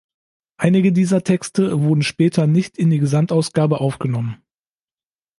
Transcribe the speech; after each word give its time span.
Einige 0.57 0.91
dieser 0.93 1.23
Texte 1.23 1.79
wurden 1.83 2.01
später 2.01 2.47
nicht 2.47 2.75
in 2.75 2.89
die 2.89 2.97
Gesamtausgabe 2.97 3.81
aufgenommen. 3.81 4.41